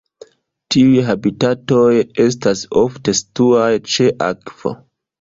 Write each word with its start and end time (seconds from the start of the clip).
Tiuj 0.75 1.03
habitatoj 1.09 1.85
estas 2.25 2.65
ofte 2.87 3.19
situaj 3.23 3.71
ĉe 3.95 4.13
akvo. 4.35 4.79